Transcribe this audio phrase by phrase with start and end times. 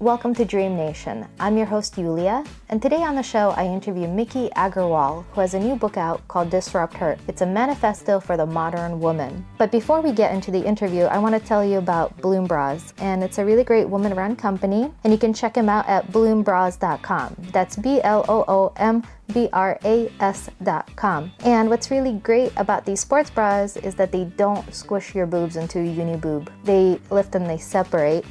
[0.00, 1.26] Welcome to Dream Nation.
[1.40, 5.54] I'm your host, Yulia, and today on the show, I interview Miki Agrawal, who has
[5.54, 7.18] a new book out called Disrupt Her.
[7.26, 9.44] It's a manifesto for the modern woman.
[9.58, 12.94] But before we get into the interview, I want to tell you about Bloom Bras,
[12.98, 16.06] and it's a really great woman run company, and you can check them out at
[16.12, 17.34] bloombras.com.
[17.50, 19.02] That's B L O O M
[19.32, 21.32] B-R-A-S.com.
[21.40, 25.56] And what's really great about these sports bras is that they don't squish your boobs
[25.56, 26.50] into a uni boob.
[26.64, 28.24] They lift and they separate.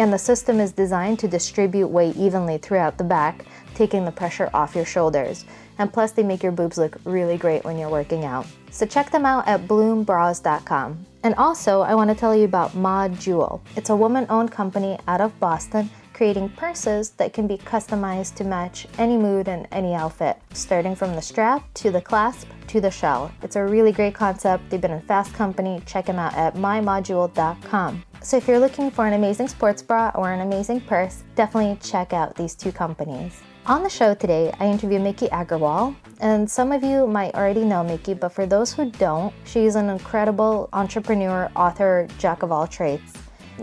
[0.00, 4.48] And the system is designed to distribute weight evenly throughout the back, taking the pressure
[4.54, 5.44] off your shoulders.
[5.76, 8.46] And plus, they make your boobs look really great when you're working out.
[8.70, 11.04] So check them out at bloombras.com.
[11.22, 13.60] And also, I want to tell you about Mod Jewel.
[13.76, 18.44] It's a woman owned company out of Boston creating purses that can be customized to
[18.44, 22.90] match any mood and any outfit, starting from the strap to the clasp to the
[22.90, 23.32] shell.
[23.42, 24.68] It's a really great concept.
[24.68, 25.80] They've been in fast company.
[25.86, 28.04] Check them out at mymodule.com.
[28.20, 32.12] So if you're looking for an amazing sports bra or an amazing purse, definitely check
[32.12, 33.40] out these two companies.
[33.64, 37.82] On the show today, I interview Miki Agrawal, and some of you might already know
[37.82, 43.10] Miki, but for those who don't, she's an incredible entrepreneur, author, jack of all trades.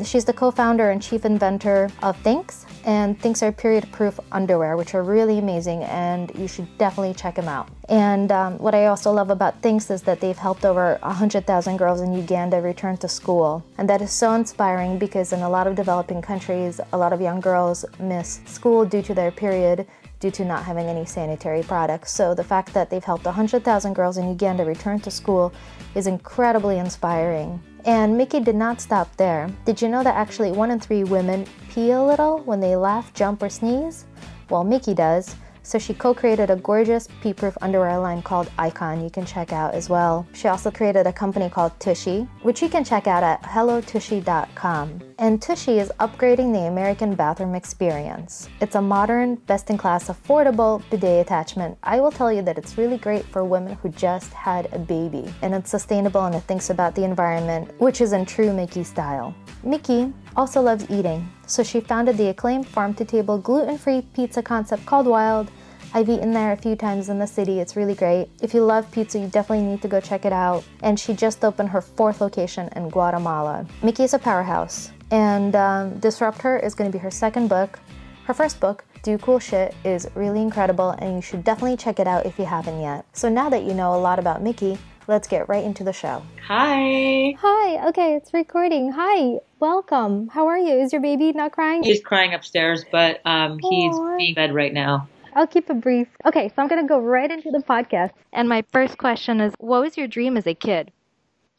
[0.03, 4.78] She's the co founder and chief inventor of Thinx, and Thinx are period proof underwear,
[4.78, 7.70] which are really amazing, and you should definitely check them out.
[7.90, 12.02] And um, what I also love about Thinx is that they've helped over 100,000 girls
[12.02, 13.64] in Uganda return to school.
[13.78, 17.22] And that is so inspiring because in a lot of developing countries, a lot of
[17.22, 19.88] young girls miss school due to their period
[20.20, 22.12] due to not having any sanitary products.
[22.12, 25.53] So the fact that they've helped 100,000 girls in Uganda return to school
[25.95, 27.62] is incredibly inspiring.
[27.88, 29.50] And Miki did not stop there.
[29.64, 33.14] Did you know that actually one in three women pee a little when they laugh,
[33.14, 34.04] jump, or sneeze?
[34.50, 35.38] Well, Miki does.
[35.68, 39.90] So she co-created a gorgeous pee-proof underwear line called Icon you can check out as
[39.90, 40.26] well.
[40.32, 45.02] She also created a company called Tushy, which you can check out at hellotushy.com.
[45.20, 48.48] And Tushy is upgrading the American bathroom experience.
[48.62, 51.78] It's a modern, best-in-class, affordable bidet attachment.
[51.84, 55.25] I will tell you that it's really great for women who just had a baby.
[55.41, 59.36] And it's sustainable and it thinks about the environment, which is in true Miki style.
[59.64, 64.41] Miki also loves eating, so she founded the acclaimed farm to table gluten free pizza
[64.41, 65.50] concept called Wild.
[65.94, 68.28] I've eaten there a few times in the city, it's really great.
[68.42, 70.64] If you love pizza, you definitely need to go check it out.
[70.84, 73.66] And she just opened her fourth location in Guatemala.
[73.81, 77.80] Miki is a powerhouse, and um, Disrupt Her is going to be her second book.
[78.26, 82.08] Her first book, Do Cool Shit, is really incredible, and you should definitely check it
[82.08, 83.06] out if you haven't yet.
[83.14, 84.78] So now that you know a lot about Miki,
[85.08, 86.22] let's get right into the show.
[86.47, 87.34] Hi.
[87.40, 87.88] Hi.
[87.88, 88.92] Okay, it's recording.
[88.92, 89.40] Hi.
[89.59, 90.28] Welcome.
[90.28, 90.80] How are you?
[90.81, 91.84] Is your baby not crying?
[91.84, 94.18] He's crying upstairs, but um, he's Aw.
[94.18, 95.08] being fed right now.
[95.38, 96.08] I'll keep it brief.
[96.25, 98.09] Okay, so I'm going to go right into the podcast.
[98.34, 100.92] And my first question is What was your dream as a kid?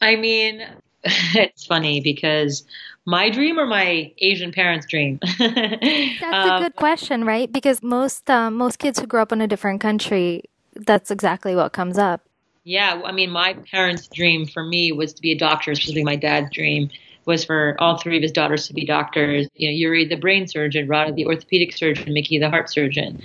[0.01, 0.61] I mean,
[1.03, 2.65] it's funny because
[3.05, 5.19] my dream or my Asian parents' dream?
[5.39, 7.51] That's Um, a good question, right?
[7.51, 10.43] Because most um, most kids who grow up in a different country,
[10.75, 12.21] that's exactly what comes up.
[12.65, 16.17] Yeah, I mean, my parents' dream for me was to be a doctor, especially my
[16.17, 16.89] dad's dream
[17.25, 19.47] was for all three of his daughters to be doctors.
[19.55, 23.21] You know, Yuri, the brain surgeon, Radha, the orthopedic surgeon, Miki, the heart surgeon.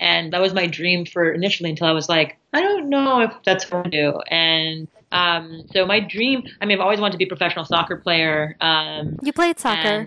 [0.00, 3.32] And that was my dream for initially until I was like, I don't know if
[3.44, 4.20] that's what I do.
[4.28, 7.96] And um, so my dream, I mean, I've always wanted to be a professional soccer
[7.96, 8.56] player.
[8.60, 10.06] Um, You played soccer.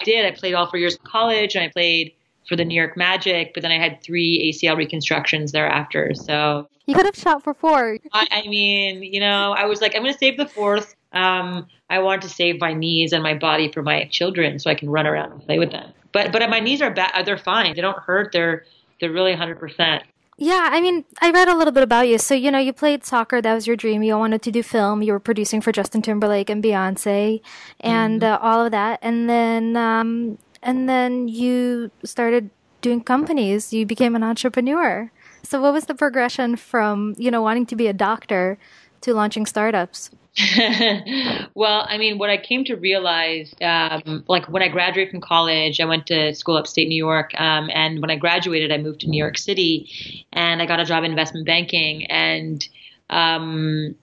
[0.00, 0.26] I did.
[0.26, 2.12] I played all four years of college, and I played
[2.48, 3.52] for the New York Magic.
[3.54, 6.12] But then I had three ACL reconstructions thereafter.
[6.14, 7.98] So You could have shot for four.
[8.12, 10.94] I, I mean, you know, I was like, I'm going to save the fourth.
[11.12, 14.74] Um, I want to save my knees and my body for my children, so I
[14.74, 15.92] can run around and play with them.
[16.12, 17.24] But but my knees are bad.
[17.24, 17.74] They're fine.
[17.74, 18.32] They don't hurt.
[18.32, 18.64] They're
[19.02, 19.58] they're really 100.
[19.58, 20.04] percent
[20.38, 22.16] Yeah, I mean, I read a little bit about you.
[22.18, 24.02] So, you know, you played soccer, that was your dream.
[24.02, 25.02] You wanted to do film.
[25.02, 27.42] You were producing for Justin Timberlake and Beyonce
[27.80, 28.98] and uh, all of that.
[29.02, 33.72] And then um and then you started doing companies.
[33.72, 35.10] You became an entrepreneur.
[35.42, 38.58] So, what was the progression from, you know, wanting to be a doctor
[39.02, 40.10] to launching startups?
[41.54, 45.78] well, I mean, what I came to realize, um, like when I graduated from college,
[45.78, 49.08] I went to school upstate New York, um, and when I graduated, I moved to
[49.08, 52.66] New York City, and I got a job in investment banking, and
[53.10, 53.94] um,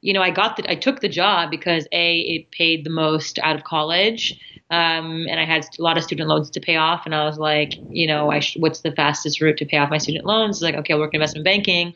[0.00, 3.38] you know, I got the, I took the job because a it paid the most
[3.38, 4.36] out of college,
[4.70, 7.38] um, and I had a lot of student loans to pay off, and I was
[7.38, 10.60] like, you know, I sh- what's the fastest route to pay off my student loans?
[10.60, 11.94] Like, okay, I'll work in investment banking.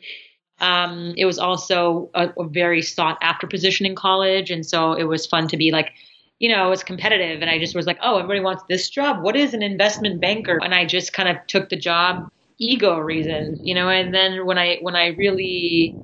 [0.63, 5.03] Um, it was also a, a very sought after position in college, and so it
[5.03, 5.91] was fun to be like,
[6.39, 9.21] you know, it was competitive, and I just was like, oh, everybody wants this job.
[9.21, 10.57] What is an investment banker?
[10.63, 13.89] And I just kind of took the job, ego reasons, you know.
[13.89, 15.97] And then when I when I really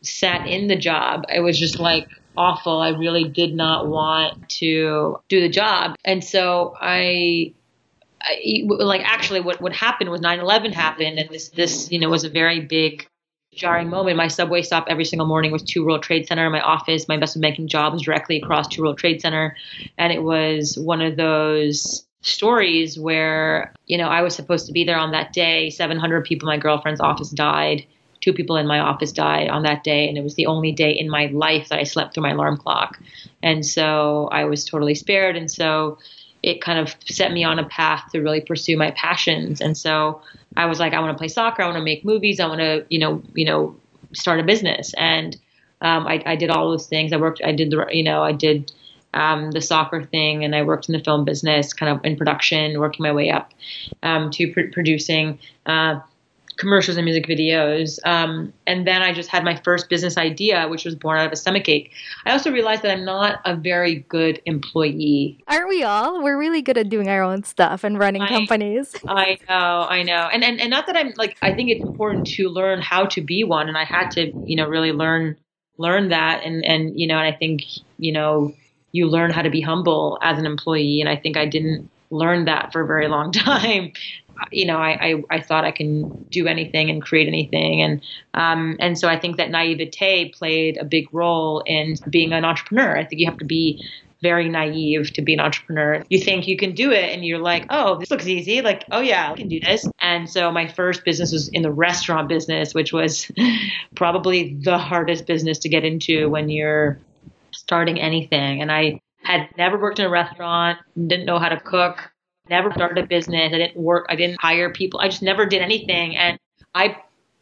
[0.00, 2.08] sat in the job, it was just like
[2.38, 2.80] awful.
[2.80, 7.52] I really did not want to do the job, and so I
[8.66, 12.30] like actually what what happened was 9/11 happened and this this you know was a
[12.30, 13.06] very big
[13.54, 14.16] jarring moment.
[14.16, 16.48] My subway stop every single morning was Two World Trade Center.
[16.50, 19.56] My office, my investment banking job was directly across Two World Trade Center,
[19.98, 24.84] and it was one of those stories where you know I was supposed to be
[24.84, 25.70] there on that day.
[25.70, 27.86] 700 people in my girlfriend's office died.
[28.20, 30.92] Two people in my office died on that day, and it was the only day
[30.92, 32.98] in my life that I slept through my alarm clock.
[33.42, 35.36] And so I was totally spared.
[35.36, 35.98] And so
[36.44, 39.62] it kind of set me on a path to really pursue my passions.
[39.62, 40.20] And so
[40.56, 41.62] I was like, I want to play soccer.
[41.62, 42.38] I want to make movies.
[42.38, 43.74] I want to, you know, you know,
[44.12, 44.92] start a business.
[44.98, 45.34] And
[45.80, 47.14] um, I, I, did all those things.
[47.14, 47.40] I worked.
[47.42, 48.72] I did the, you know, I did
[49.14, 52.78] um, the soccer thing, and I worked in the film business, kind of in production,
[52.78, 53.52] working my way up
[54.02, 55.38] um, to pr- producing.
[55.64, 56.00] Uh,
[56.56, 57.98] commercials and music videos.
[58.06, 61.32] Um, and then I just had my first business idea, which was born out of
[61.32, 61.92] a stomach ache.
[62.26, 65.42] I also realized that I'm not a very good employee.
[65.48, 66.22] Aren't we all?
[66.22, 68.94] We're really good at doing our own stuff and running I, companies.
[69.08, 70.28] I know, I know.
[70.32, 73.20] And, and and not that I'm like I think it's important to learn how to
[73.20, 75.36] be one and I had to, you know, really learn
[75.78, 77.62] learn that and and you know, and I think,
[77.98, 78.54] you know,
[78.92, 82.44] you learn how to be humble as an employee and I think I didn't learn
[82.44, 83.92] that for a very long time
[84.50, 87.82] you know, I, I, I, thought I can do anything and create anything.
[87.82, 88.02] And,
[88.34, 92.96] um, and so I think that naivete played a big role in being an entrepreneur.
[92.96, 93.84] I think you have to be
[94.24, 96.02] very naive to be an entrepreneur.
[96.08, 98.62] You think you can do it and you're like, oh, this looks easy.
[98.62, 99.86] Like, oh yeah, I can do this.
[100.00, 103.30] And so my first business was in the restaurant business, which was
[103.94, 106.98] probably the hardest business to get into when you're
[107.50, 108.62] starting anything.
[108.62, 112.10] And I had never worked in a restaurant, didn't know how to cook
[112.48, 113.52] never started a business.
[113.52, 114.06] I didn't work.
[114.08, 115.00] I didn't hire people.
[115.00, 116.16] I just never did anything.
[116.16, 116.38] And
[116.74, 116.96] I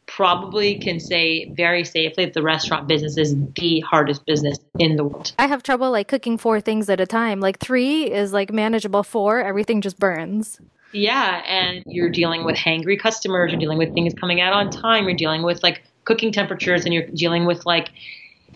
[0.07, 5.05] probably can say very safely that the restaurant business is the hardest business in the
[5.05, 5.33] world.
[5.39, 7.41] I have trouble like cooking four things at a time.
[7.41, 9.03] Like three is like manageable.
[9.03, 10.61] Four, everything just burns.
[10.93, 13.51] Yeah, and you're dealing with hangry customers.
[13.51, 15.05] You're dealing with things coming out on time.
[15.05, 17.89] You're dealing with like cooking temperatures, and you're dealing with like,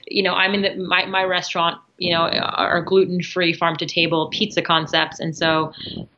[0.06, 3.86] you know, I'm in the my my restaurant you know, are gluten free farm to
[3.86, 5.18] table pizza concepts.
[5.18, 5.72] And so,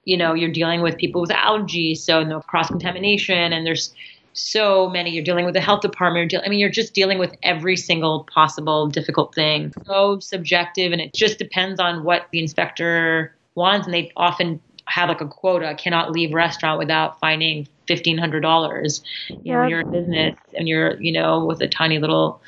[0.05, 3.95] you know, you're dealing with people with allergies, so no cross contamination, and there's
[4.33, 5.11] so many.
[5.11, 6.35] You're dealing with the health department.
[6.45, 9.73] I mean, you're just dealing with every single possible difficult thing.
[9.87, 13.87] So subjective, and it just depends on what the inspector wants.
[13.87, 19.03] And they often have like a quota: cannot leave restaurant without finding fifteen hundred dollars.
[19.29, 19.63] You yeah.
[19.63, 22.41] know, you're a business and you're, you know, with a tiny little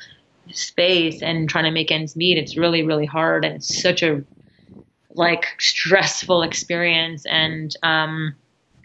[0.51, 4.23] space and trying to make ends meet it's really really hard and it's such a
[5.15, 8.33] like stressful experience and um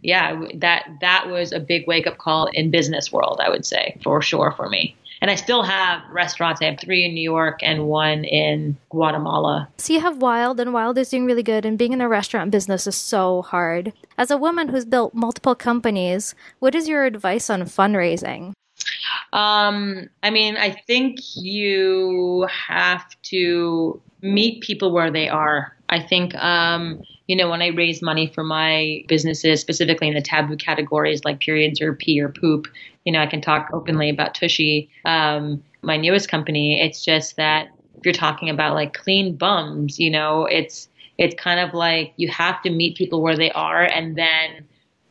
[0.03, 3.97] yeah that that was a big wake up call in business world i would say
[4.03, 6.61] for sure for me and I still have restaurants.
[6.61, 9.69] I have three in New York and one in Guatemala.
[9.79, 11.65] So you have Wild, and Wild is doing really good.
[11.65, 13.93] And being in the restaurant business is so hard.
[14.19, 18.53] As a woman who's built multiple companies, what is your advice on fundraising?
[19.33, 25.77] Um, I mean, I think you have to meet people where they are.
[25.89, 30.21] I think, um, you know, when I raise money for my businesses, specifically in the
[30.23, 32.67] taboo categories like periods or pee or poop,
[33.05, 36.81] you know, I can talk openly about Tushy, um, my newest company.
[36.81, 40.89] It's just that if you're talking about like clean bums, you know, it's
[41.19, 44.67] it's kind of like you have to meet people where they are and then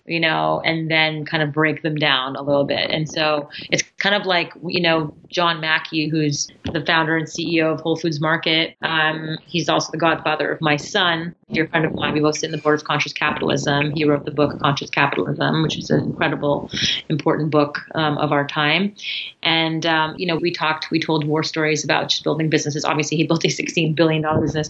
[0.05, 2.91] you know, and then kind of break them down a little bit.
[2.91, 7.73] And so it's kind of like, you know, John Mackey, who's the founder and CEO
[7.73, 8.75] of Whole Foods Market.
[8.83, 12.13] Um, he's also the godfather of my son, dear friend of mine.
[12.13, 13.91] We both sit in the board of Conscious Capitalism.
[13.95, 16.69] He wrote the book Conscious Capitalism, which is an incredible,
[17.09, 18.95] important book um, of our time.
[19.41, 22.85] And, um, you know, we talked, we told war stories about just building businesses.
[22.85, 24.69] Obviously, he built a $16 billion business,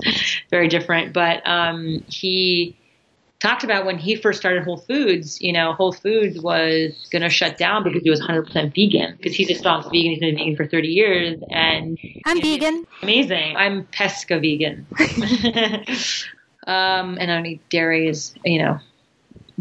[0.49, 1.13] very different.
[1.13, 2.77] But um, he,
[3.39, 7.29] talked about when he first started Whole Foods, you know, Whole Foods was going to
[7.29, 10.11] shut down because he was 100% vegan because he's a strong vegan.
[10.11, 11.39] He's been vegan for 30 years.
[11.49, 12.85] And I'm vegan.
[13.01, 13.55] Amazing.
[13.55, 14.85] I'm pesca vegan.
[16.67, 18.79] um, and I don't eat dairy is, you know,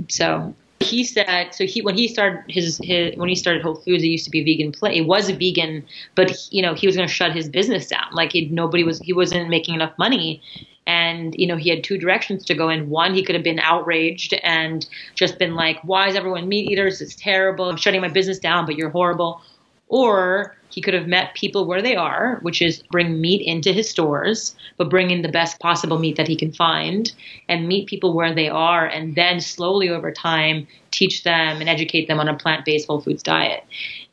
[0.09, 4.03] so he said so he when he started his, his when he started Whole Foods
[4.03, 6.87] it used to be vegan play it was a vegan but he, you know he
[6.87, 9.97] was going to shut his business down like he, nobody was he wasn't making enough
[9.99, 10.43] money
[10.87, 12.91] and you know he had two directions to go in.
[12.91, 17.01] One he could have been outraged and just been like why is everyone meat eaters?
[17.01, 17.69] It's terrible.
[17.69, 19.41] I'm shutting my business down but you're horrible.
[19.89, 23.89] Or he could have met people where they are which is bring meat into his
[23.89, 27.13] stores but bring in the best possible meat that he can find
[27.49, 32.09] and meet people where they are and then slowly over time teach them and educate
[32.09, 33.65] them on a plant-based whole foods diet.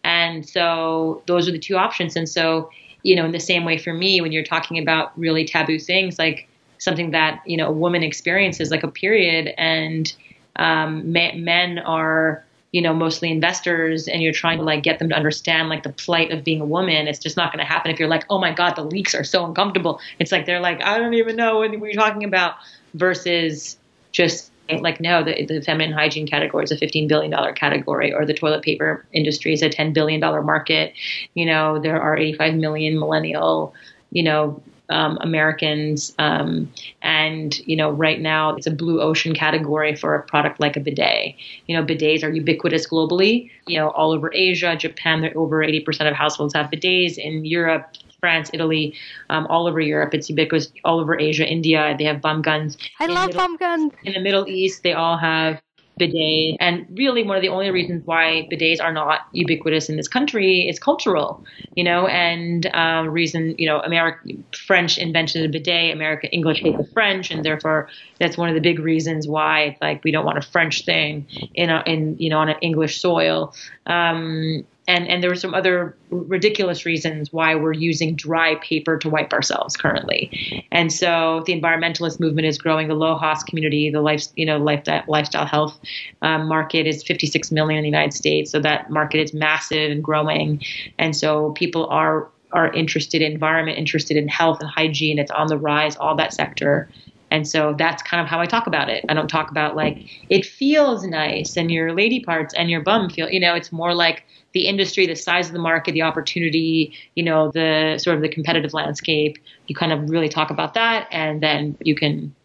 [0.04, 2.16] And so those are the two options.
[2.16, 2.70] And so
[3.04, 6.20] you know in the same way for me when you're talking about really taboo things
[6.20, 6.48] like
[6.82, 10.14] something that you know a woman experiences like a period and
[10.56, 15.16] um, men are you know mostly investors and you're trying to like get them to
[15.16, 17.92] understand like the plight of being a woman it's just not going to happen.
[17.92, 20.82] If you're like oh my god the leaks are so uncomfortable it's like they're like
[20.84, 22.56] i don't even know what we're talking about
[22.96, 23.78] versus
[24.12, 28.26] just like no the, the feminine hygiene category is a 15 billion dollar category or
[28.26, 30.94] the toilet paper industry is a 10 billion dollar market.
[31.36, 33.76] You know there are 85 million millennial
[34.12, 34.62] you know
[34.92, 36.14] um, Americans.
[36.20, 36.72] Um,
[37.02, 40.80] and, you know, right now it's a blue ocean category for a product like a
[40.80, 41.36] bidet.
[41.68, 46.16] You know, bidets are ubiquitous globally, you know, all over Asia, Japan, over 80% of
[46.16, 47.18] households have bidets.
[47.18, 48.94] In Europe, France, Italy,
[49.30, 50.14] um, all over Europe.
[50.14, 51.96] It's ubiquitous all over Asia, India.
[51.98, 52.78] They have bum guns.
[53.00, 53.94] I in love middle, bum guns.
[54.04, 55.62] In the Middle East, they all have
[55.98, 56.58] bidet.
[56.60, 60.68] And really, one of the only reasons why bidets are not ubiquitous in this country
[60.68, 61.44] is cultural,
[61.76, 64.20] you know, and uh, reason, you know, America,
[64.56, 68.62] French invented a bidet, America, English hate the French, and therefore that's one of the
[68.62, 72.40] big reasons why like we don't want a French thing in a, in, you know,
[72.40, 73.54] on an English soil.
[73.86, 79.10] Um, and and there were some other ridiculous reasons why we're using dry paper to
[79.10, 80.68] wipe ourselves currently.
[80.72, 82.90] And so the environmentalist movement is growing.
[82.90, 85.80] The LOHAS community, the life you know lifestyle, lifestyle health
[86.22, 88.52] um, market is 56 million in the United States.
[88.52, 90.62] So that market is massive and growing.
[91.00, 95.20] And so people are are interested in environment, interested in health and hygiene.
[95.20, 95.96] It's on the rise.
[95.96, 96.90] All that sector.
[97.32, 99.06] And so that's kind of how I talk about it.
[99.10, 103.10] I don't talk about like it feels nice and your lady parts and your bum
[103.10, 106.94] feel, you know, it's more like the industry, the size of the market, the opportunity,
[107.16, 109.38] you know, the sort of the competitive landscape.
[109.68, 112.36] You kind of really talk about that, and then you can,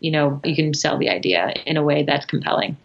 [0.00, 2.76] you know, you can sell the idea in a way that's compelling.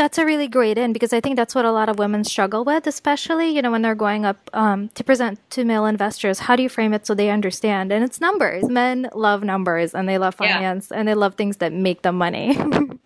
[0.00, 2.64] That's a really great in because I think that's what a lot of women struggle
[2.64, 6.38] with, especially you know when they're going up um, to present to male investors.
[6.38, 7.92] How do you frame it so they understand?
[7.92, 8.64] And it's numbers.
[8.66, 10.98] Men love numbers, and they love finance, yeah.
[10.98, 12.56] and they love things that make them money.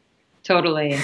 [0.45, 0.97] totally.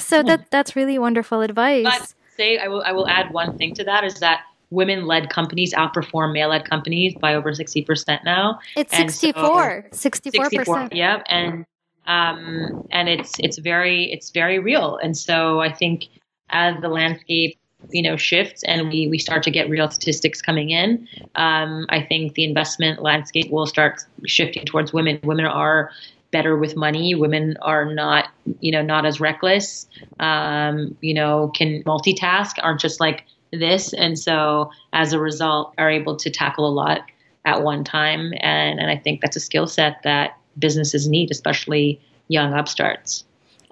[0.00, 1.84] So that that's really wonderful advice.
[1.84, 5.30] But say I will I will add one thing to that is that women led
[5.30, 8.58] companies outperform male led companies by over 60% now.
[8.74, 9.90] It's 64.
[9.92, 10.32] So, 64%.
[10.32, 11.64] 64 yeah, and
[12.06, 14.98] um and it's it's very it's very real.
[15.02, 16.04] And so I think
[16.50, 17.58] as the landscape
[17.90, 22.00] you know shifts and we we start to get real statistics coming in um, i
[22.00, 25.90] think the investment landscape will start shifting towards women women are
[26.30, 27.14] better with money.
[27.14, 28.28] Women are not,
[28.60, 29.86] you know, not as reckless.
[30.20, 35.90] Um, you know, can multitask, aren't just like this, and so as a result, are
[35.90, 37.00] able to tackle a lot
[37.44, 38.32] at one time.
[38.40, 43.24] And and I think that's a skill set that businesses need, especially young upstarts.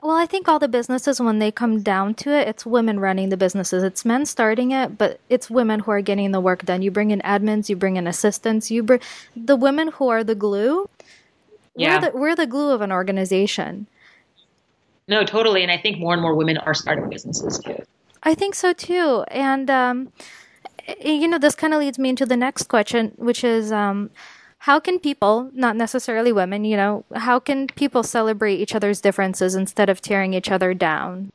[0.02, 3.30] Well, I think all the businesses, when they come down to it, it's women running
[3.30, 3.82] the businesses.
[3.82, 6.82] It's men starting it, but it's women who are getting the work done.
[6.82, 9.00] You bring in admins, you bring in assistants, you bring
[9.34, 10.88] the women who are the glue
[11.76, 11.94] yeah.
[11.94, 13.86] we're the, we're the glue of an organization.
[15.08, 15.62] No, totally.
[15.62, 17.82] And I think more and more women are starting businesses too.
[18.22, 19.24] I think so too.
[19.28, 20.12] And, um,
[21.04, 24.10] you know, this kind of leads me into the next question, which is um,
[24.64, 29.54] how can people, not necessarily women, you know, how can people celebrate each other's differences
[29.54, 31.30] instead of tearing each other down?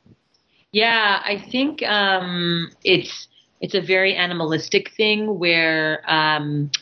[0.72, 3.28] Yeah, I think um, it's
[3.60, 6.72] it's a very animalistic thing where um,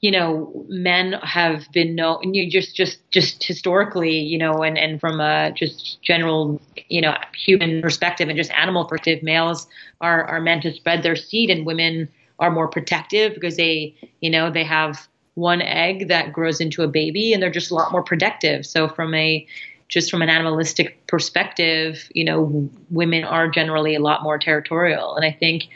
[0.00, 4.98] you know, men have been known you just just just historically, you know, and and
[4.98, 9.68] from a just general, you know, human perspective and just animal perspective, males
[10.00, 12.08] are are meant to spread their seed, and women
[12.40, 16.88] are more protective because they, you know, they have one egg that grows into a
[16.88, 18.66] baby, and they're just a lot more productive.
[18.66, 19.46] So from a
[19.88, 25.24] just from an animalistic perspective, you know, women are generally a lot more territorial, and
[25.24, 25.68] I think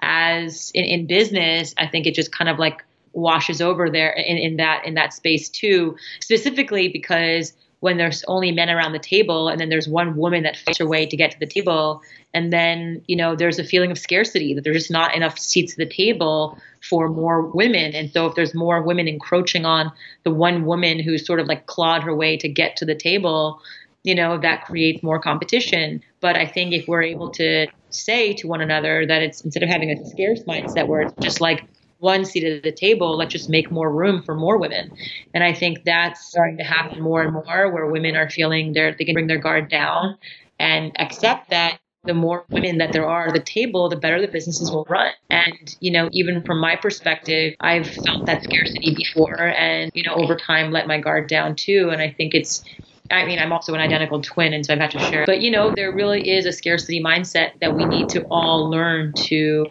[0.00, 4.36] as in, in business, I think it just kind of like washes over there in,
[4.36, 7.52] in that in that space too specifically because
[7.84, 10.88] when there's only men around the table and then there's one woman that fights her
[10.88, 12.00] way to get to the table.
[12.32, 15.74] And then you know there's a feeling of scarcity that there's just not enough seats
[15.74, 17.94] at the table for more women.
[17.94, 21.66] And so if there's more women encroaching on the one woman who's sort of like
[21.66, 23.60] clawed her way to get to the table
[24.02, 26.02] you know that creates more competition.
[26.20, 29.68] But i think if we're able to say to one another that it's instead of
[29.68, 31.64] having a scarce mindset where it's just like
[32.04, 34.92] one seat at the table, let's just make more room for more women.
[35.32, 38.94] And I think that's starting to happen more and more where women are feeling they're,
[38.96, 40.18] they can bring their guard down
[40.60, 44.28] and accept that the more women that there are at the table, the better the
[44.28, 45.10] businesses will run.
[45.30, 50.14] And, you know, even from my perspective, I've felt that scarcity before and, you know,
[50.14, 51.88] over time let my guard down too.
[51.90, 52.62] And I think it's,
[53.10, 55.24] I mean, I'm also an identical twin, and so I've had to share.
[55.26, 59.14] But, you know, there really is a scarcity mindset that we need to all learn
[59.28, 59.66] to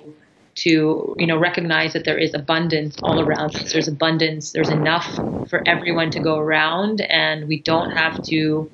[0.56, 5.16] to you know recognize that there is abundance all around us there's abundance there's enough
[5.50, 8.70] for everyone to go around and we don't have to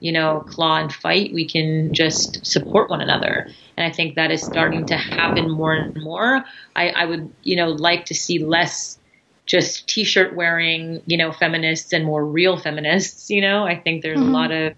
[0.00, 1.32] you know, claw and fight.
[1.32, 3.48] We can just support one another.
[3.76, 6.44] And I think that is starting to happen more and more.
[6.74, 8.98] I, I would, you know, like to see less
[9.46, 13.64] just t-shirt wearing, you know, feminists and more real feminists, you know.
[13.64, 14.28] I think there's mm-hmm.
[14.28, 14.74] a lot of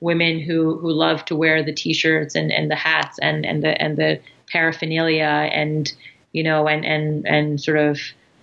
[0.00, 3.80] women who who love to wear the t-shirts and, and the hats and, and the
[3.80, 4.20] and the
[4.50, 5.92] paraphernalia and
[6.32, 8.00] you know and and and sort of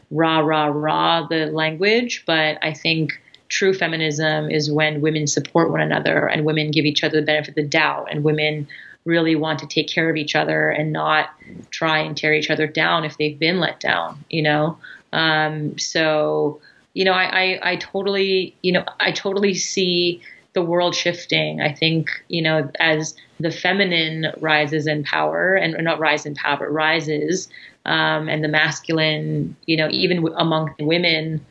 [0.10, 2.24] rah rah rah the language.
[2.26, 7.04] But i think true feminism is when women support one another and women give each
[7.04, 8.68] other the benefit of the doubt and women
[9.04, 11.30] really want to take care of each other and not
[11.70, 14.78] try and tear each other down if they've been let down you know?
[15.12, 16.62] Um, so
[16.94, 20.22] you know I, I i totally you know i totally see
[20.54, 21.62] the world shifting.
[21.62, 26.58] I think, you know, as the feminine rises in power and not rise in power,
[26.58, 27.50] but rises,
[27.86, 31.46] um, and the masculine, you know, even among women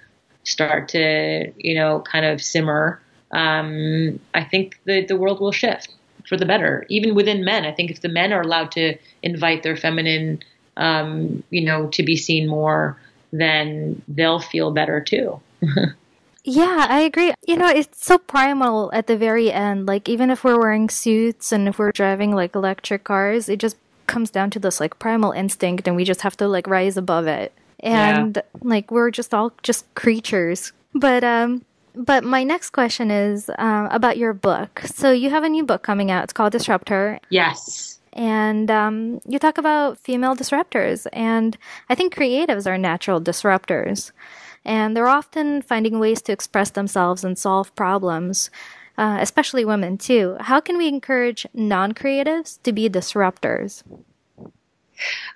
[0.45, 3.01] start to, you know, kind of simmer,
[3.33, 5.95] um, I think the, the world will shift
[6.29, 6.87] for the better.
[6.89, 10.41] Even within men, I think if the men are allowed to invite their feminine,
[10.77, 12.97] um, you know, to be seen more,
[13.33, 15.41] then they'll feel better too.
[16.45, 17.33] Yeah, I agree.
[17.47, 19.87] You know, it's so primal at the very end.
[19.87, 23.77] Like, even if we're wearing suits and if we're driving like electric cars, it just
[24.07, 27.27] comes down to this like primal instinct and we just have to like rise above
[27.27, 27.53] it.
[27.81, 28.43] And yeah.
[28.63, 30.73] like, we're just all just creatures.
[30.95, 34.83] But, um, but my next question is um, about your book.
[34.85, 36.25] So you have a new book coming out.
[36.25, 37.21] It's called Disrupt-Her.
[37.29, 37.99] Yes.
[38.13, 41.57] And um, you talk about female disruptors, and
[41.89, 44.11] I think creatives are natural disruptors
[44.65, 48.51] and they're often finding ways to express themselves and solve problems,
[48.99, 50.37] uh, especially women too.
[50.41, 53.83] How can we encourage non creatives to be disruptors?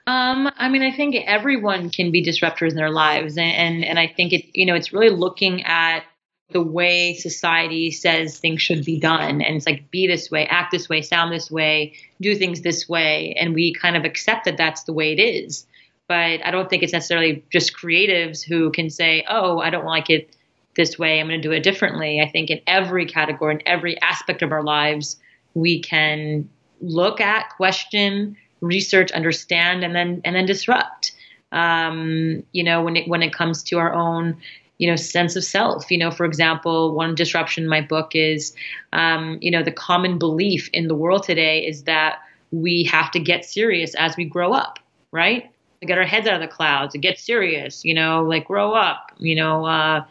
[0.07, 3.99] Um, I mean, I think everyone can be disruptors in their lives, and, and and
[3.99, 6.05] I think it, you know, it's really looking at
[6.51, 10.71] the way society says things should be done, and it's like be this way, act
[10.71, 14.59] this way, sound this way, do things this way, and we kind of accept that
[14.59, 15.67] that's the way it is
[16.09, 20.11] but I don't think it's necessarily just creatives who can say, "Oh, I don't like
[20.11, 20.37] it
[20.77, 21.21] this way.
[21.21, 24.53] I'm going to do it differently." I think in every category, in every aspect of
[24.53, 25.17] our lives,
[25.55, 26.49] we can
[26.81, 31.13] look at, question, research, understand, and then and then disrupt.
[31.53, 34.37] Um, you know, when it when it comes to our own
[34.79, 38.55] you know sense of self you know for example one disruption in my book is
[38.93, 42.19] um, you know the common belief in the world today is that
[42.51, 44.79] we have to get serious as we grow up
[45.13, 45.51] right
[45.85, 49.13] get our heads out of the clouds and get serious, you know, like grow up,
[49.19, 50.05] you know, uh,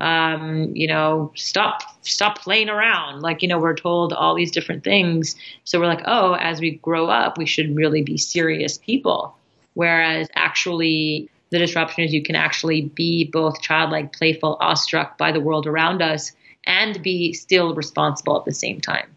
[0.00, 3.20] um, you know, stop, stop playing around.
[3.20, 5.36] Like, you know, we're told all these different things.
[5.64, 9.36] So we're like, oh, as we grow up, we should really be serious people.
[9.74, 15.40] Whereas actually, the disruption is you can actually be both childlike, playful, awestruck by the
[15.40, 16.32] world around us,
[16.64, 19.08] and be still responsible at the same time.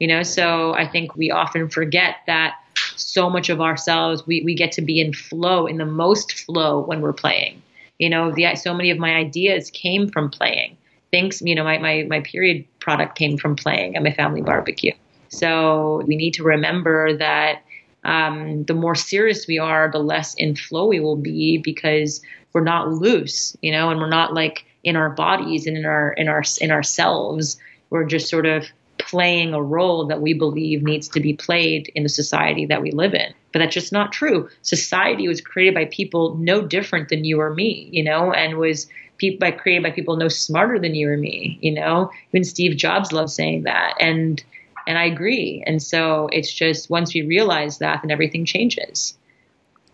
[0.00, 2.54] You know, so I think we often forget that
[2.96, 4.26] so much of ourselves.
[4.26, 7.62] We, we get to be in flow, in the most flow when we're playing.
[7.98, 10.76] You know, the, so many of my ideas came from playing.
[11.10, 14.92] Things, you know, my, my, my period product came from playing at my family barbecue.
[15.28, 17.62] So we need to remember that
[18.04, 22.20] um, the more serious we are, the less in flow we will be because
[22.52, 26.12] we're not loose, you know, and we're not like in our bodies and in our
[26.12, 27.58] in our in ourselves.
[27.90, 28.66] We're just sort of
[29.08, 32.90] playing a role that we believe needs to be played in the society that we
[32.90, 33.32] live in.
[33.52, 34.48] But that's just not true.
[34.62, 38.86] Society was created by people no different than you or me, you know, and was
[39.20, 42.10] pe- by created by people no smarter than you or me, you know.
[42.32, 44.42] Even Steve Jobs loved saying that, and
[44.86, 45.62] and I agree.
[45.66, 49.16] And so it's just once we realize that, then everything changes.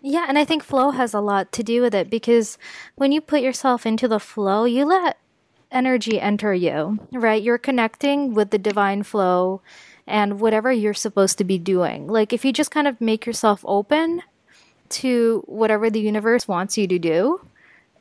[0.02, 2.56] Yeah, and I think flow has a lot to do with it because
[2.96, 5.18] when you put yourself into the flow, you let
[5.70, 7.42] energy enter you, right?
[7.42, 9.60] You're connecting with the divine flow
[10.06, 12.06] and whatever you're supposed to be doing.
[12.06, 14.22] Like if you just kind of make yourself open
[14.90, 17.40] to whatever the universe wants you to do,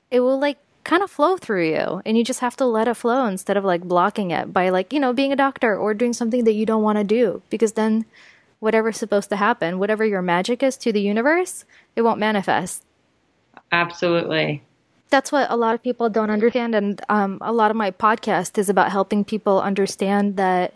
[0.10, 2.96] it will like kind of flow through you and you just have to let it
[2.96, 6.14] flow instead of like blocking it by like, you know, being a doctor or doing
[6.14, 8.06] something that you don't want to do because then
[8.60, 11.64] whatever's supposed to happen, whatever your magic is to the universe,
[11.96, 12.84] it won't manifest.
[13.72, 14.64] Absolutely
[15.10, 18.58] that's what a lot of people don't understand and um, a lot of my podcast
[18.58, 20.74] is about helping people understand that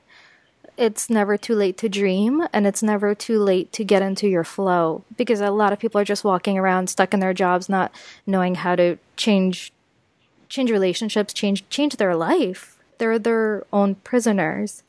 [0.78, 4.44] it's never too late to dream and it's never too late to get into your
[4.44, 7.92] flow because a lot of people are just walking around stuck in their jobs not
[8.26, 9.72] knowing how to change
[10.50, 12.78] change relationships change change their life.
[12.98, 14.84] They're their own prisoners.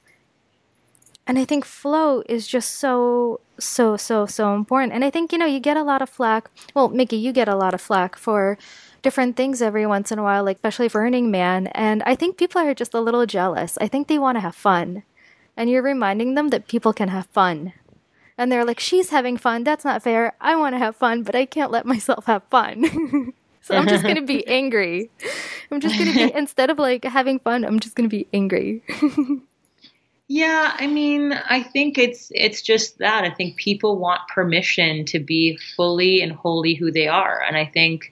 [1.26, 4.92] And i think flow is just so so so so important.
[4.94, 6.50] And i think you know you get a lot of flack.
[6.74, 8.56] Well Miki you get a lot of flack for
[9.04, 11.68] different things every once in a while, like especially for Burning Man.
[11.68, 13.78] And I think people are just a little jealous.
[13.80, 15.04] I think they want to have fun.
[15.56, 17.74] And you're reminding them that people can have fun.
[18.36, 19.62] And they're like, she's having fun.
[19.62, 20.34] That's not fair.
[20.40, 23.32] I want to have fun, but I can't let myself have fun.
[23.60, 25.10] so I'm just going to be angry.
[25.70, 28.26] I'm just going to be, instead of like having fun, I'm just going to be
[28.32, 28.82] angry.
[30.26, 33.24] Yeah, I mean, I think it's it's just that.
[33.24, 37.42] I think people want permission to be fully and wholly who they are.
[37.46, 38.10] And I think,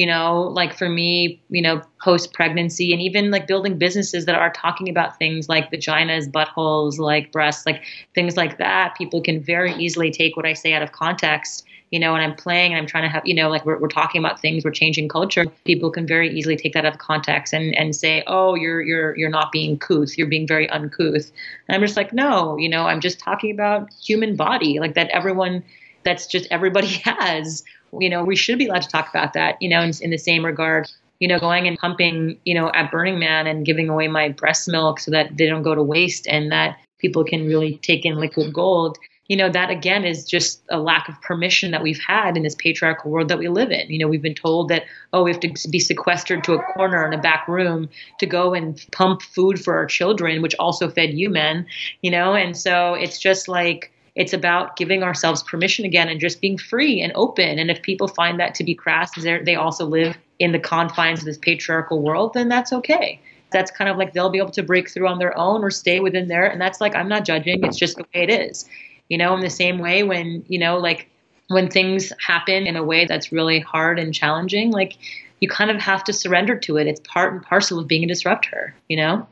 [0.00, 4.34] you know, like for me, you know, post pregnancy and even like building businesses that
[4.34, 7.82] are talking about things like vaginas, buttholes, like breasts, like
[8.14, 11.98] things like that, people can very easily take what I say out of context you
[11.98, 14.24] know, and I'm playing and I'm trying to have, you know, like we're, we're talking
[14.24, 15.44] about things, we're changing culture.
[15.64, 19.18] People can very easily take that out of context and, and say, oh, you're, you're,
[19.18, 20.16] you're not being couth.
[20.16, 21.32] You're being very uncouth.
[21.66, 25.10] And I'm just like, no, you know, I'm just talking about human body, like that
[25.10, 25.64] everyone,
[26.04, 27.64] that's just everybody has,
[27.98, 30.18] you know, we should be allowed to talk about that, you know, in, in the
[30.18, 34.08] same regard you know, going and pumping, you know, at Burning Man and giving away
[34.08, 37.76] my breast milk so that they don't go to waste and that people can really
[37.82, 38.96] take in liquid gold
[39.30, 42.56] you know, that again is just a lack of permission that we've had in this
[42.56, 43.88] patriarchal world that we live in.
[43.88, 47.06] You know, we've been told that, oh, we have to be sequestered to a corner
[47.06, 51.14] in a back room to go and pump food for our children, which also fed
[51.14, 51.64] you men,
[52.02, 56.40] you know, and so it's just like, it's about giving ourselves permission again and just
[56.40, 57.58] being free and open.
[57.58, 61.26] And if people find that to be crass, they also live in the confines of
[61.26, 63.20] this patriarchal world, then that's okay
[63.50, 66.00] that's kind of like they'll be able to break through on their own or stay
[66.00, 66.46] within there.
[66.46, 67.64] And that's like, I'm not judging.
[67.64, 68.68] It's just the way it is.
[69.08, 71.08] You know, in the same way when, you know, like
[71.48, 74.96] when things happen in a way that's really hard and challenging, like
[75.40, 76.86] you kind of have to surrender to it.
[76.86, 79.26] It's part and parcel of being a disruptor, you know?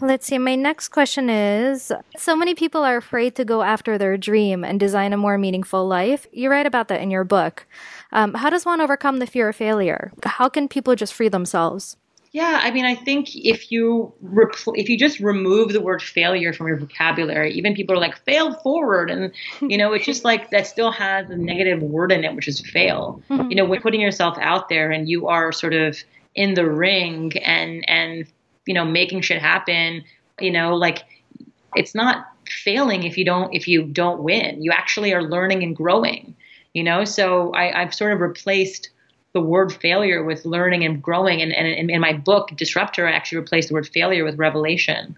[0.00, 0.38] Let's see.
[0.38, 4.80] My next question is So many people are afraid to go after their dream and
[4.80, 6.26] design a more meaningful life.
[6.32, 7.66] You write about that in your book.
[8.12, 10.12] Um, how does one overcome the fear of failure?
[10.24, 11.96] How can people just free themselves?
[12.32, 16.54] Yeah, I mean, I think if you repl- if you just remove the word failure
[16.54, 20.50] from your vocabulary, even people are like fail forward, and you know, it's just like
[20.50, 23.22] that still has a negative word in it, which is fail.
[23.28, 23.50] Mm-hmm.
[23.50, 26.02] You know, when putting yourself out there and you are sort of
[26.34, 28.26] in the ring and and
[28.66, 30.04] you know making shit happen,
[30.40, 31.04] you know, like
[31.74, 34.62] it's not failing if you don't if you don't win.
[34.62, 36.34] You actually are learning and growing.
[36.74, 38.88] You know, so I, I've sort of replaced
[39.32, 41.40] the word failure with learning and growing.
[41.40, 45.16] And, and, in my book, Disrupt-Her, I actually replaced the word failure with revelation.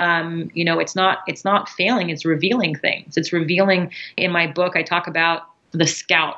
[0.00, 3.18] Um, you know, it's not it's not failing; it's revealing things.
[3.18, 3.92] It's revealing.
[4.16, 6.36] In my book, I talk about the scout,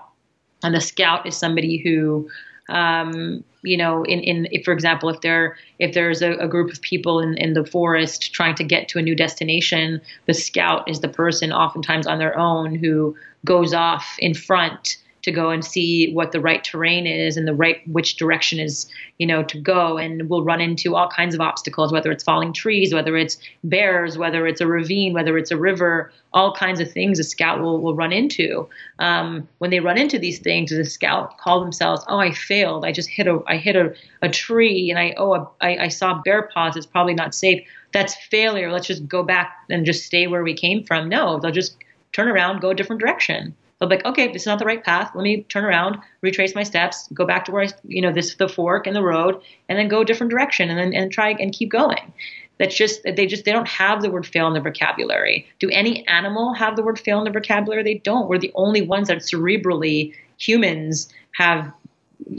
[0.65, 2.29] and the scout is somebody who
[2.69, 6.73] um, you know, in, in if, for example, if there if there's a, a, group
[6.73, 10.89] of people in, in the forest trying to get to a new destination, the scout
[10.89, 15.65] is the person oftentimes on their own who goes off in front to go and
[15.65, 18.87] see what the right terrain is and the right which direction is
[19.19, 19.99] you know to go.
[19.99, 24.17] And we'll run into all kinds of obstacles whether it's falling trees whether it's bears
[24.17, 27.81] whether it's a ravine whether it's a river all kinds of things a scout will,
[27.81, 28.69] will run into.
[29.01, 32.85] Um, when they run into these things the scout call themselves oh i failed.
[32.85, 36.23] I just hit a i hit a, a tree and i oh I, I saw
[36.23, 36.77] bear paws.
[36.77, 37.67] It's probably not safe.
[37.93, 38.71] That's failure.
[38.71, 41.09] Let's just go back and just stay where we came from.
[41.09, 41.77] No they'll just
[42.13, 44.83] turn around go a different direction They'll be like, okay, this is not the right
[44.83, 45.13] path.
[45.15, 48.35] Let me turn around, retrace my steps, go back to where I, you know, this
[48.37, 51.31] the fork in the road, and then go a different direction, and then and try
[51.31, 52.13] and keep going.
[52.59, 55.47] That's just they just they don't have the word fail in their vocabulary.
[55.59, 57.83] Do any animal have the word fail in their vocabulary?
[57.83, 58.29] They don't.
[58.29, 61.71] We're the only ones that cerebrally humans have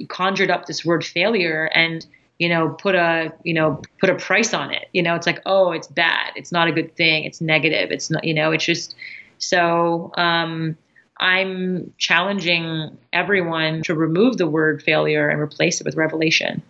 [0.09, 2.05] conjured up this word failure and
[2.39, 5.41] you know put a you know put a price on it you know it's like
[5.45, 8.65] oh it's bad it's not a good thing it's negative it's not you know it's
[8.65, 8.95] just
[9.37, 10.75] so um
[11.19, 16.61] I'm challenging everyone to remove the word failure and replace it with revelation.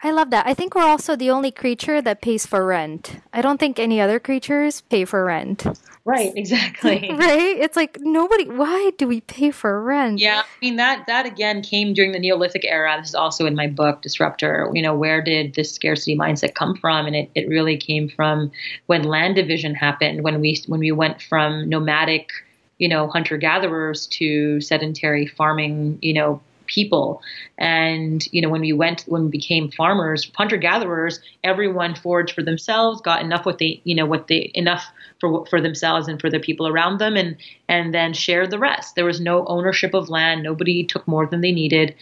[0.00, 0.46] I love that.
[0.46, 3.20] I think we're also the only creature that pays for rent.
[3.32, 5.66] I don't think any other creatures pay for rent.
[6.04, 7.10] Right, exactly.
[7.16, 7.58] right?
[7.58, 10.20] It's like nobody why do we pay for rent?
[10.20, 12.96] Yeah, I mean that that again came during the Neolithic era.
[12.98, 14.70] This is also in my book Disrupt-Her.
[14.72, 17.06] You know, where did this scarcity mindset come from?
[17.06, 18.52] And it, it really came from
[18.86, 22.30] when land division happened, when we when we went from nomadic
[22.78, 27.22] you know, hunter gatherers to sedentary farming, you know, people.
[27.56, 32.42] And, you know, when we went, when we became farmers, hunter gatherers, everyone foraged for
[32.42, 34.84] themselves, got enough what they, you know, what they, enough
[35.20, 37.36] for, for themselves and for the people around them and,
[37.68, 38.94] and then shared the rest.
[38.94, 40.42] There was no ownership of land.
[40.42, 41.94] Nobody took more than they needed.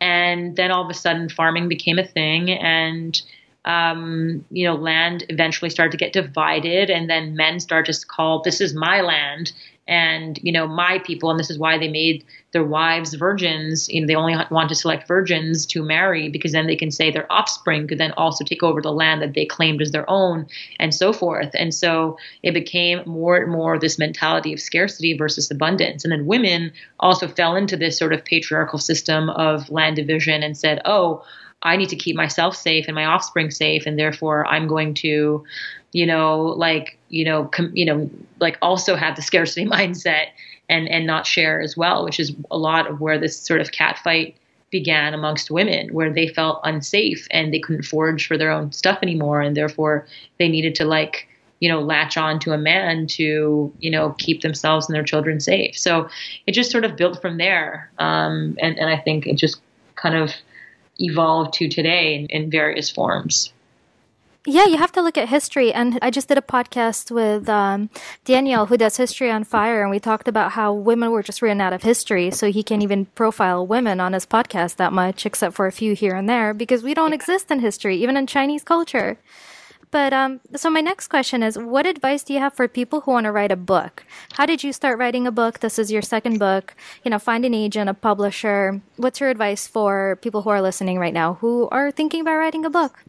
[0.00, 3.20] And then all of a sudden farming became a thing and,
[3.64, 8.42] um, you know, land eventually started to get divided, and then men started to call
[8.42, 9.52] this is my land,
[9.88, 14.00] and you know my people and this is why they made their wives virgins you
[14.00, 17.30] know they only want to select virgins to marry because then they can say their
[17.32, 20.46] offspring could then also take over the land that they claimed as their own
[20.78, 21.50] and so forth.
[21.54, 26.04] And so it became more and more this mentality of scarcity versus abundance.
[26.04, 30.56] And then women also fell into this sort of patriarchal system of land division and
[30.56, 31.24] said oh
[31.62, 35.44] I need to keep myself safe and my offspring safe, and therefore I'm going to,
[35.92, 40.26] you know, like you know, com- you know, like also have the scarcity mindset
[40.68, 43.72] and and not share as well, which is a lot of where this sort of
[43.72, 44.36] cat fight
[44.70, 48.98] began amongst women, where they felt unsafe and they couldn't forage for their own stuff
[49.02, 50.06] anymore, and therefore
[50.38, 51.28] they needed to like
[51.60, 55.38] you know latch on to a man to you know keep themselves and their children
[55.38, 55.78] safe.
[55.78, 56.08] So
[56.46, 59.60] it just sort of built from there, um, and and I think it just
[59.94, 60.32] kind of
[60.98, 63.52] evolved to today in, in various forms.
[64.44, 65.72] Yeah, you have to look at history.
[65.72, 67.90] And I just did a podcast with um,
[68.24, 71.60] Daniel, who does History on Fire, and we talked about how women were just written
[71.60, 72.32] out of history.
[72.32, 75.94] So he can't even profile women on his podcast that much, except for a few
[75.94, 79.16] here and there, because we don't exist in history, even in Chinese culture.
[79.92, 83.12] But um, so my next question is, what advice do you have for people who
[83.12, 84.04] want to write a book?
[84.32, 85.60] How did you start writing a book?
[85.60, 86.74] This is your second book.
[87.04, 88.80] You know, find an agent, a publisher.
[88.96, 92.64] What's your advice for people who are listening right now who are thinking about writing
[92.64, 93.04] a book?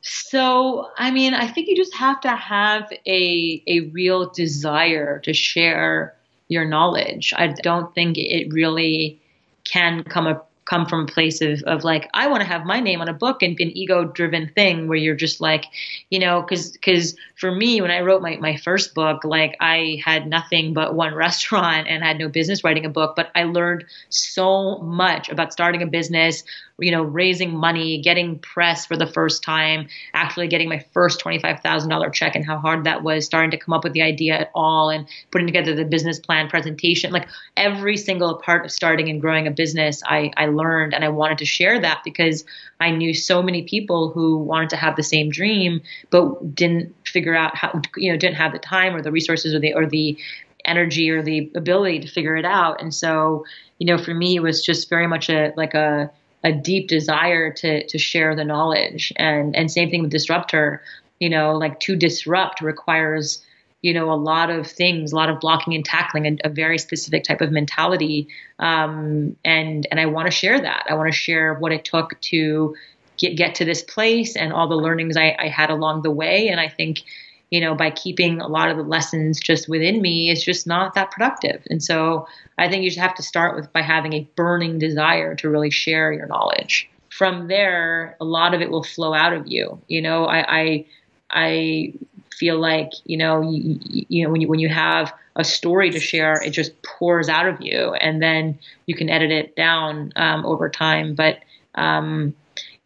[0.00, 5.34] So, I mean, I think you just have to have a a real desire to
[5.34, 6.14] share
[6.46, 7.34] your knowledge.
[7.36, 9.20] I don't think it really
[9.64, 12.78] can come up come from a place of, of like i want to have my
[12.78, 15.64] name on a book and be an ego driven thing where you're just like
[16.10, 20.00] you know because because for me when i wrote my, my first book like i
[20.04, 23.84] had nothing but one restaurant and had no business writing a book but i learned
[24.08, 26.44] so much about starting a business
[26.80, 32.12] you know, raising money, getting press for the first time, actually getting my first $25,000
[32.12, 34.88] check and how hard that was, starting to come up with the idea at all
[34.88, 37.10] and putting together the business plan presentation.
[37.10, 41.08] Like every single part of starting and growing a business, I, I learned and I
[41.08, 42.44] wanted to share that because
[42.78, 47.27] I knew so many people who wanted to have the same dream, but didn't figure
[47.34, 50.18] out how, you know, didn't have the time or the resources or the, or the,
[50.64, 52.80] energy or the ability to figure it out.
[52.80, 53.44] And so,
[53.78, 56.10] you know, for me, it was just very much a like a
[56.44, 59.12] a deep desire to to share the knowledge.
[59.16, 60.82] And and same thing with Disrupt-Her.
[61.20, 63.44] You know like to disrupt requires
[63.82, 66.78] you know a lot of things a lot of blocking and tackling and a very
[66.78, 68.28] specific type of mentality.
[68.60, 70.86] Um, and and i want to share that.
[70.88, 72.76] I want to share what it took to
[73.18, 76.48] get get to this place and all the learnings I, I had along the way
[76.48, 77.02] and i think
[77.50, 80.94] you know, by keeping a lot of the lessons just within me is just not
[80.94, 81.62] that productive.
[81.70, 82.26] And so
[82.58, 85.70] I think you should have to start with by having a burning desire to really
[85.70, 86.88] share your knowledge.
[87.08, 89.80] From there, a lot of it will flow out of you.
[89.88, 90.86] You know, I I,
[91.30, 91.94] I
[92.30, 93.78] feel like you know you,
[94.08, 97.48] you know when you when you have a story to share, it just pours out
[97.48, 101.14] of you, and then you can edit it down um, over time.
[101.14, 101.38] But
[101.76, 102.34] um,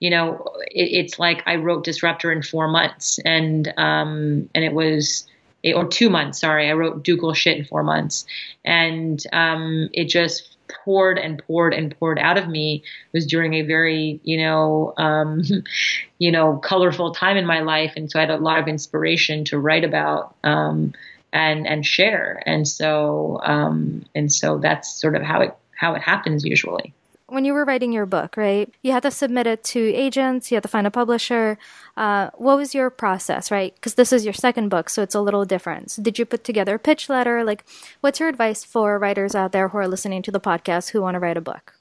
[0.03, 4.73] you know, it, it's like I wrote Disrupt-Her in four months, and um, and it
[4.73, 5.29] was
[5.77, 6.41] or two months.
[6.41, 8.27] Sorry, I wrote Do Cool Shit in four months,
[8.65, 12.83] and um, it just poured and poured and poured out of me.
[12.83, 15.45] It was during a very you know um,
[16.19, 19.45] you know colorful time in my life, and so I had a lot of inspiration
[19.47, 20.35] to write about.
[20.43, 20.95] Um,
[21.35, 26.03] and and share and so um, and so that's sort of how it how it
[26.03, 26.93] happens usually
[27.33, 28.73] when you were writing your book, right?
[28.83, 31.59] You had to submit it to agents, you had to find a publisher.
[31.97, 33.75] Uh, what was your process, right?
[33.75, 35.91] Because this is your second book, so it's a little different.
[35.93, 37.43] So did you put together a pitch letter?
[37.43, 37.65] Like,
[38.03, 41.15] what's your advice for writers out there who are listening to the podcast who want
[41.15, 41.75] to write a book?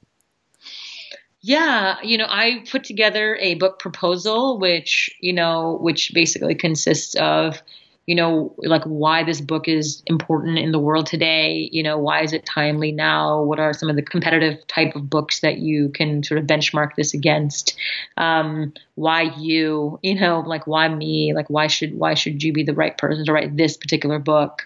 [1.42, 7.16] Yeah, you know, I put together a book proposal, which, you know, which basically consists
[7.16, 7.62] of
[8.08, 11.70] you know, like why this book is important in the world today.
[11.72, 13.44] You know, why is it timely now?
[13.44, 16.96] What are some of the competitive type of books that you can sort of benchmark
[16.98, 17.78] this against?
[18.18, 20.00] Um, why you?
[20.02, 21.34] You know, like why me?
[21.36, 24.64] Like why should why should you be the right person to write this particular book?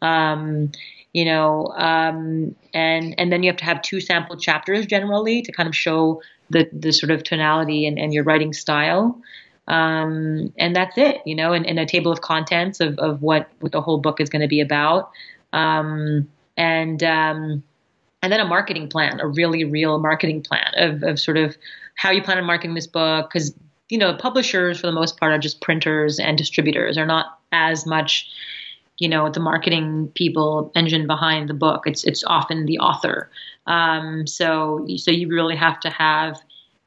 [0.00, 0.72] Um,
[1.12, 5.52] you know, um, and and then you have to have two sample chapters generally to
[5.52, 9.20] kind of show the the sort of tonality and, and your writing style.
[9.68, 13.50] Um, and that's it, you know, and, and, a table of contents of, of what,
[13.60, 15.10] what the whole book is going to be about.
[15.52, 16.26] Um,
[16.56, 17.62] and, um,
[18.22, 21.56] and then a marketing plan, a really real marketing plan of, of sort of
[21.96, 23.30] how you plan on marketing this book.
[23.30, 23.54] Cause,
[23.90, 27.84] you know, publishers for the most part are just printers and distributors are not as
[27.84, 28.26] much,
[28.96, 31.86] you know, the marketing people engine behind the book.
[31.86, 33.30] It's, it's often the author.
[33.66, 36.40] Um, so, so you really have to have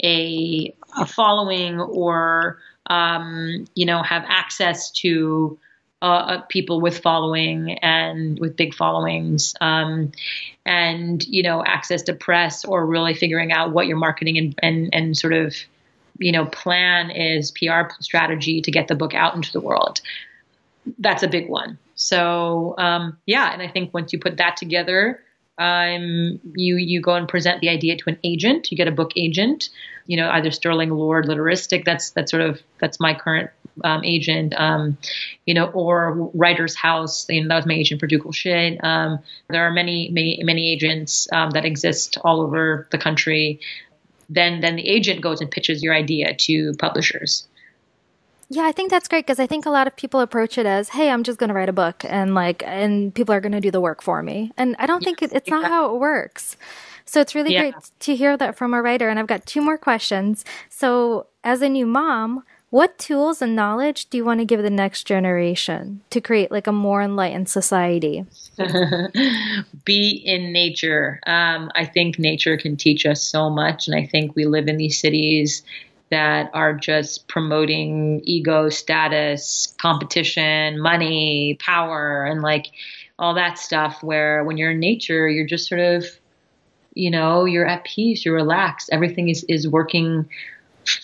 [0.04, 5.58] a, a following or um, you know, have access to
[6.02, 10.12] uh, uh, people with following and with big followings, um,
[10.66, 14.90] and you know access to press or really figuring out what your marketing and and,
[14.94, 15.56] and sort of
[16.18, 20.02] you know plan is PR strategy to get the book out into the world.
[20.98, 21.78] That's a big one.
[21.94, 25.24] So um, yeah, and I think once you put that together,
[25.62, 28.72] um, you you go and present the idea to an agent.
[28.72, 29.70] You get a book agent,
[30.08, 31.86] you know, either Sterling Lord Literistic.
[31.86, 33.52] That's that's sort of that's my current
[33.84, 34.98] um, agent, um,
[35.46, 37.28] you know, or Writer's House.
[37.30, 38.84] You know, that was my agent for Do Cool Shit.
[38.84, 39.20] Um,
[39.50, 43.60] there are many many many agents um, that exist all over the country.
[44.30, 47.48] Then then the agent goes and pitches your idea to publishers.
[48.54, 50.90] Yeah, I think that's great because I think a lot of people approach it as,
[50.90, 53.62] "Hey, I'm just going to write a book," and like, and people are going to
[53.62, 54.52] do the work for me.
[54.58, 55.62] And I don't think it, it's exactly.
[55.62, 56.58] not how it works.
[57.06, 57.62] So it's really yeah.
[57.62, 59.08] great to hear that from a writer.
[59.08, 60.44] And I've got two more questions.
[60.68, 64.70] So, as a new mom, what tools and knowledge do you want to give the
[64.70, 68.26] next generation to create like a more enlightened society?
[69.86, 71.22] Be in nature.
[71.26, 74.76] Um, I think nature can teach us so much, and I think we live in
[74.76, 75.64] these cities
[76.12, 82.68] that are just promoting ego, status, competition, money, power, and like
[83.18, 84.04] all that stuff.
[84.04, 86.06] Where when you're in nature, you're just sort of,
[86.94, 90.30] you know, you're at peace, you're relaxed, everything is, is working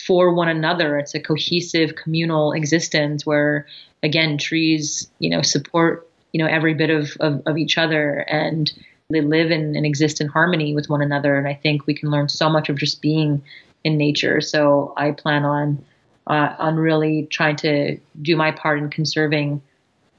[0.06, 0.98] for one another.
[0.98, 3.66] It's a cohesive communal existence where,
[4.04, 8.72] again, trees, you know, support, you know, every bit of, of, of each other and
[9.10, 11.38] they live and, and exist in harmony with one another.
[11.38, 13.42] And I think we can learn so much of just being
[13.88, 14.42] in nature.
[14.42, 15.84] So I plan on
[16.28, 19.62] uh, on really trying to do my part in conserving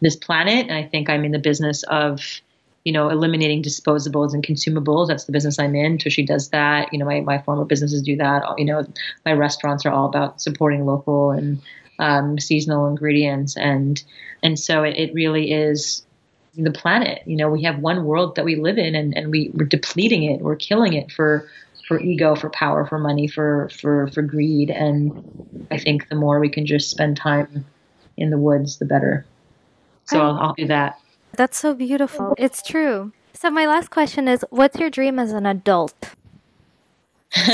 [0.00, 0.66] this planet.
[0.66, 2.40] And I think I'm in the business of
[2.84, 5.08] you know eliminating disposables and consumables.
[5.08, 6.00] That's the business I'm in.
[6.00, 6.92] So she does that.
[6.92, 8.42] You know, my my former businesses do that.
[8.56, 8.86] You know,
[9.24, 11.60] my restaurants are all about supporting local and
[11.98, 14.02] um, seasonal ingredients and
[14.42, 16.06] and so it, it really is
[16.56, 17.22] the planet.
[17.26, 20.24] You know, we have one world that we live in and, and we, we're depleting
[20.24, 21.48] it, we're killing it for
[21.88, 24.70] for ego, for power, for money, for for for greed.
[24.70, 27.64] And I think the more we can just spend time
[28.16, 29.24] in the woods, the better.
[30.04, 31.00] So I'll, I'll do that.
[31.36, 32.34] That's so beautiful.
[32.38, 33.12] It's true.
[33.32, 36.14] So my last question is, what's your dream as an adult?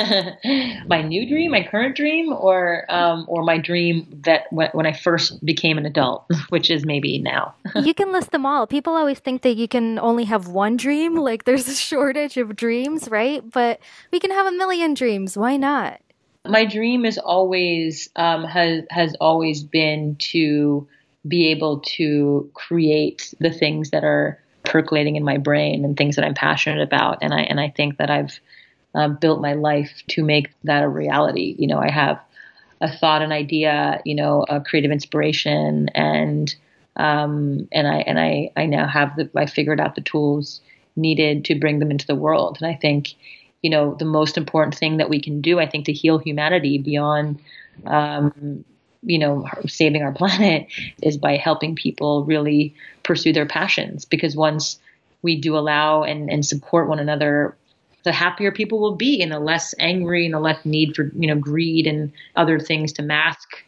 [0.86, 4.92] my new dream, my current dream, or um, or my dream that when, when I
[4.92, 7.54] first became an adult, which is maybe now.
[7.74, 8.66] You can list them all.
[8.66, 12.56] People always think that you can only have one dream, like there's a shortage of
[12.56, 13.48] dreams, right?
[13.48, 13.80] But
[14.12, 15.36] we can have a million dreams.
[15.36, 16.00] Why not?
[16.46, 20.86] My dream is always um, has has always been to
[21.26, 26.24] be able to create the things that are percolating in my brain and things that
[26.24, 28.38] I'm passionate about, and I and I think that I've
[28.94, 31.56] uh, built my life to make that a reality.
[31.58, 32.20] You know, I have
[32.80, 36.54] a thought, an idea, you know, a creative inspiration, and
[36.96, 40.60] um, and I and I I now have the I figured out the tools
[40.96, 42.58] needed to bring them into the world.
[42.60, 43.14] And I think,
[43.62, 46.78] you know, the most important thing that we can do, I think, to heal humanity
[46.78, 47.40] beyond,
[47.86, 48.64] um,
[49.02, 50.68] you know, saving our planet,
[51.02, 54.04] is by helping people really pursue their passions.
[54.04, 54.78] Because once
[55.22, 57.56] we do allow and, and support one another
[58.04, 61.26] the happier people will be and the less angry and the less need for you
[61.26, 63.64] know greed and other things to mask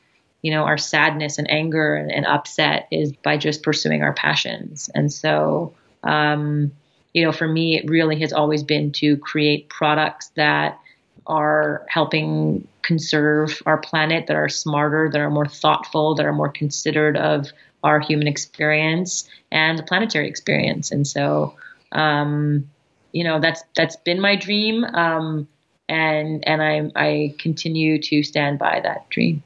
[0.46, 4.88] you know our sadness and anger and, and upset is by just pursuing our passions
[4.94, 5.72] and so
[6.04, 6.70] um,
[7.14, 10.78] you know for me it really has always been to create products that
[11.26, 16.48] are helping conserve our planet that are smarter that are more thoughtful that are more
[16.48, 17.48] considered of
[17.82, 21.54] our human experience and the planetary experience and so
[21.92, 22.68] um,
[23.16, 25.48] you know that's that's been my dream, um,
[25.88, 29.42] and and I I continue to stand by that dream.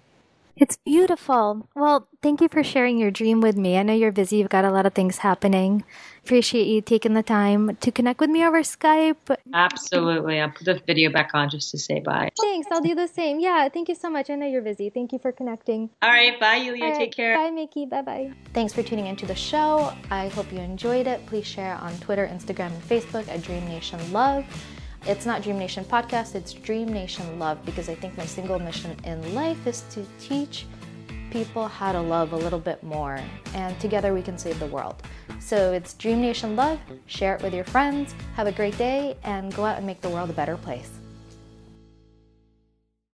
[0.61, 1.67] It's beautiful.
[1.75, 3.79] Well, thank you for sharing your dream with me.
[3.79, 5.85] I know you're busy, you've got a lot of things happening.
[6.23, 9.35] Appreciate you taking the time to connect with me over Skype.
[9.55, 10.39] Absolutely.
[10.39, 12.29] I'll put the video back on just to say bye.
[12.39, 12.69] Thanks.
[12.71, 13.41] I'll do the same.
[13.41, 14.29] Yeah, thank you so much.
[14.29, 14.91] I know you're busy.
[14.91, 15.89] Thank you for connecting.
[16.03, 16.39] All right.
[16.39, 16.85] Bye, Yulia.
[16.85, 17.35] Right, Take care.
[17.35, 17.87] Bye, Miki.
[17.87, 18.33] Bye bye.
[18.53, 19.95] Thanks for tuning into the show.
[20.11, 21.25] I hope you enjoyed it.
[21.25, 24.45] Please share on Twitter, Instagram, and Facebook at Dream Nation Love.
[25.07, 28.95] It's not Dream Nation Podcast, it's Dream Nation Love because I think my single mission
[29.05, 30.67] in life is to teach
[31.31, 33.19] people how to love a little bit more,
[33.55, 35.03] and together we can save the world.
[35.39, 39.55] So it's Dream Nation Love, share it with your friends, have a great day, and
[39.55, 41.00] go out and make the world a better place.